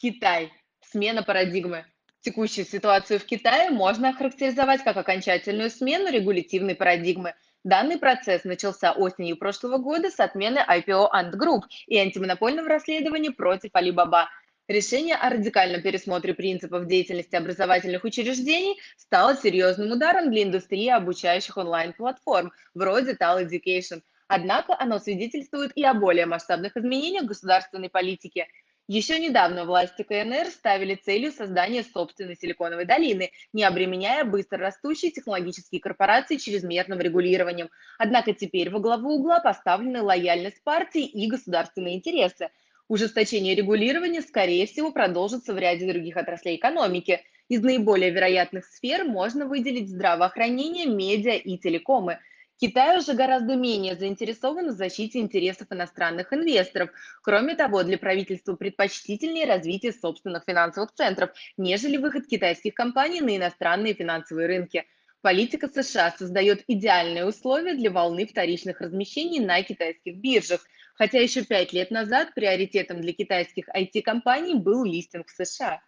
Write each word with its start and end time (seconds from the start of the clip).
Китай. 0.00 0.52
Смена 0.92 1.24
парадигмы. 1.24 1.84
Текущую 2.20 2.64
ситуацию 2.64 3.18
в 3.18 3.24
Китае 3.24 3.70
можно 3.70 4.10
охарактеризовать 4.10 4.84
как 4.84 4.96
окончательную 4.96 5.70
смену 5.70 6.08
регулятивной 6.08 6.76
парадигмы. 6.76 7.34
Данный 7.64 7.98
процесс 7.98 8.44
начался 8.44 8.92
осенью 8.92 9.36
прошлого 9.36 9.78
года 9.78 10.08
с 10.08 10.20
отмены 10.20 10.60
IPO 10.68 11.08
Ant 11.12 11.32
Group 11.32 11.62
и 11.88 11.98
антимонопольного 11.98 12.68
расследования 12.68 13.32
против 13.32 13.72
Alibaba. 13.72 14.26
Решение 14.68 15.16
о 15.16 15.30
радикальном 15.30 15.82
пересмотре 15.82 16.32
принципов 16.32 16.86
деятельности 16.86 17.34
образовательных 17.34 18.04
учреждений 18.04 18.78
стало 18.96 19.36
серьезным 19.36 19.90
ударом 19.90 20.30
для 20.30 20.44
индустрии 20.44 20.90
обучающих 20.90 21.56
онлайн-платформ, 21.56 22.52
вроде 22.72 23.14
Tal 23.14 23.44
Education. 23.44 24.02
Однако 24.28 24.76
оно 24.78 25.00
свидетельствует 25.00 25.72
и 25.74 25.82
о 25.82 25.92
более 25.92 26.26
масштабных 26.26 26.76
изменениях 26.76 27.24
государственной 27.24 27.90
политики– 27.90 28.46
еще 28.88 29.18
недавно 29.18 29.66
власти 29.66 30.02
КНР 30.02 30.46
ставили 30.46 30.94
целью 30.94 31.30
создания 31.30 31.84
собственной 31.84 32.36
силиконовой 32.36 32.86
долины, 32.86 33.30
не 33.52 33.62
обременяя 33.62 34.24
быстро 34.24 34.56
растущие 34.58 35.10
технологические 35.10 35.82
корпорации 35.82 36.36
чрезмерным 36.36 36.98
регулированием. 36.98 37.68
Однако 37.98 38.32
теперь 38.32 38.70
во 38.70 38.80
главу 38.80 39.16
угла 39.16 39.40
поставлены 39.40 40.00
лояльность 40.00 40.62
партии 40.64 41.04
и 41.04 41.28
государственные 41.28 41.96
интересы. 41.96 42.48
Ужесточение 42.88 43.54
регулирования, 43.54 44.22
скорее 44.22 44.66
всего, 44.66 44.90
продолжится 44.90 45.52
в 45.52 45.58
ряде 45.58 45.86
других 45.86 46.16
отраслей 46.16 46.56
экономики. 46.56 47.20
Из 47.50 47.60
наиболее 47.62 48.10
вероятных 48.10 48.64
сфер 48.64 49.04
можно 49.04 49.44
выделить 49.44 49.90
здравоохранение, 49.90 50.86
медиа 50.86 51.34
и 51.34 51.58
телекомы– 51.58 52.20
Китай 52.60 52.98
уже 52.98 53.14
гораздо 53.14 53.54
менее 53.54 53.94
заинтересован 53.94 54.70
в 54.70 54.76
защите 54.76 55.20
интересов 55.20 55.68
иностранных 55.70 56.32
инвесторов. 56.32 56.90
Кроме 57.22 57.54
того, 57.54 57.84
для 57.84 57.98
правительства 57.98 58.56
предпочтительнее 58.56 59.46
развитие 59.46 59.92
собственных 59.92 60.42
финансовых 60.44 60.92
центров, 60.92 61.30
нежели 61.56 61.96
выход 61.98 62.26
китайских 62.26 62.74
компаний 62.74 63.20
на 63.20 63.36
иностранные 63.36 63.94
финансовые 63.94 64.48
рынки. 64.48 64.84
Политика 65.20 65.68
США 65.68 66.12
создает 66.18 66.64
идеальные 66.66 67.26
условия 67.26 67.74
для 67.74 67.92
волны 67.92 68.26
вторичных 68.26 68.80
размещений 68.80 69.38
на 69.38 69.62
китайских 69.62 70.16
биржах, 70.16 70.66
хотя 70.94 71.20
еще 71.20 71.44
пять 71.44 71.72
лет 71.72 71.92
назад 71.92 72.34
приоритетом 72.34 73.00
для 73.00 73.12
китайских 73.12 73.68
IT-компаний 73.68 74.54
был 74.54 74.84
листинг 74.84 75.28
в 75.28 75.30
США. 75.30 75.80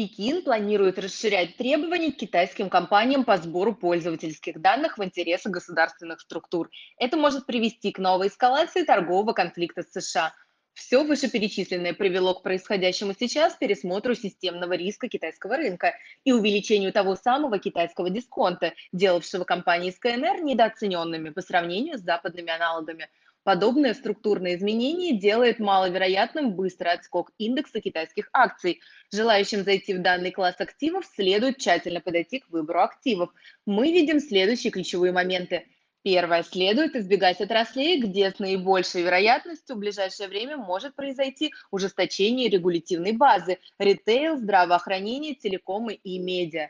Пекин 0.00 0.42
планирует 0.42 0.98
расширять 0.98 1.58
требования 1.58 2.10
к 2.10 2.16
китайским 2.16 2.70
компаниям 2.70 3.22
по 3.22 3.36
сбору 3.36 3.74
пользовательских 3.74 4.58
данных 4.58 4.96
в 4.96 5.04
интересах 5.04 5.52
государственных 5.52 6.22
структур. 6.22 6.70
Это 6.96 7.18
может 7.18 7.44
привести 7.44 7.92
к 7.92 7.98
новой 7.98 8.28
эскалации 8.28 8.82
торгового 8.82 9.34
конфликта 9.34 9.82
с 9.82 9.92
США. 9.92 10.32
Все 10.72 11.04
вышеперечисленное 11.04 11.92
привело 11.92 12.32
к 12.32 12.42
происходящему 12.42 13.12
сейчас 13.12 13.52
пересмотру 13.56 14.14
системного 14.14 14.72
риска 14.72 15.06
китайского 15.06 15.58
рынка 15.58 15.92
и 16.24 16.32
увеличению 16.32 16.94
того 16.94 17.14
самого 17.14 17.58
китайского 17.58 18.08
дисконта, 18.08 18.72
делавшего 18.92 19.44
компании 19.44 19.90
с 19.90 19.98
КНР 19.98 20.42
недооцененными 20.42 21.28
по 21.28 21.42
сравнению 21.42 21.98
с 21.98 22.00
западными 22.00 22.50
аналогами. 22.50 23.10
Подобное 23.42 23.94
структурное 23.94 24.54
изменение 24.56 25.18
делает 25.18 25.60
маловероятным 25.60 26.52
быстрый 26.52 26.92
отскок 26.92 27.32
индекса 27.38 27.80
китайских 27.80 28.28
акций. 28.34 28.80
Желающим 29.10 29.64
зайти 29.64 29.94
в 29.94 30.02
данный 30.02 30.30
класс 30.30 30.56
активов 30.58 31.06
следует 31.06 31.56
тщательно 31.56 32.00
подойти 32.00 32.40
к 32.40 32.50
выбору 32.50 32.80
активов. 32.80 33.30
Мы 33.64 33.92
видим 33.92 34.20
следующие 34.20 34.70
ключевые 34.70 35.12
моменты. 35.12 35.66
Первое. 36.02 36.42
Следует 36.42 36.96
избегать 36.96 37.40
отраслей, 37.40 38.00
где 38.00 38.30
с 38.30 38.38
наибольшей 38.38 39.02
вероятностью 39.02 39.76
в 39.76 39.80
ближайшее 39.80 40.28
время 40.28 40.56
может 40.56 40.94
произойти 40.94 41.52
ужесточение 41.70 42.48
регулятивной 42.48 43.12
базы– 43.12 43.58
ритейл, 43.78 44.38
здравоохранение, 44.38 45.34
телекомы 45.34 45.94
и 45.94 46.18
медиа. 46.18 46.68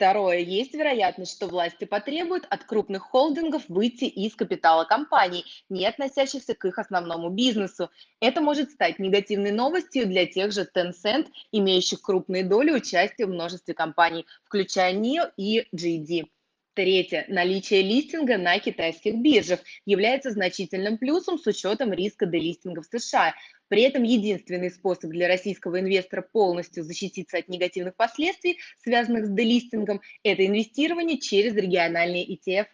Второе. 0.00 0.38
Есть 0.38 0.72
вероятность, 0.72 1.36
что 1.36 1.46
власти 1.46 1.84
потребуют 1.84 2.46
от 2.48 2.64
крупных 2.64 3.02
холдингов 3.02 3.64
выйти 3.68 4.04
из 4.04 4.34
капитала 4.34 4.84
компаний, 4.84 5.44
не 5.68 5.86
относящихся 5.86 6.54
к 6.54 6.64
их 6.64 6.78
основному 6.78 7.28
бизнесу. 7.28 7.90
Это 8.18 8.40
может 8.40 8.70
стать 8.70 8.98
негативной 8.98 9.50
новостью 9.50 10.06
для 10.06 10.24
тех 10.24 10.52
же 10.52 10.66
Tencent, 10.74 11.26
имеющих 11.52 12.00
крупные 12.00 12.44
доли 12.44 12.70
участия 12.70 13.26
в 13.26 13.28
множестве 13.28 13.74
компаний, 13.74 14.24
включая 14.46 14.94
NIO 14.94 15.32
и 15.36 15.66
GD. 15.76 16.30
Третье. 16.80 17.26
Наличие 17.28 17.82
листинга 17.82 18.38
на 18.38 18.58
китайских 18.58 19.16
биржах 19.16 19.60
является 19.84 20.30
значительным 20.30 20.96
плюсом 20.96 21.38
с 21.38 21.46
учетом 21.46 21.92
риска 21.92 22.24
делистинга 22.24 22.80
в 22.80 22.86
США. 22.86 23.34
При 23.68 23.82
этом 23.82 24.02
единственный 24.02 24.70
способ 24.70 25.10
для 25.10 25.28
российского 25.28 25.78
инвестора 25.78 26.22
полностью 26.22 26.82
защититься 26.82 27.36
от 27.36 27.48
негативных 27.48 27.96
последствий, 27.96 28.60
связанных 28.82 29.26
с 29.26 29.28
делистингом, 29.30 30.00
это 30.22 30.46
инвестирование 30.46 31.18
через 31.18 31.54
региональные 31.54 32.26
ETF 32.26 32.68